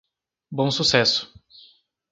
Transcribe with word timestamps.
Bom 0.51 0.71
Sucesso 0.71 1.29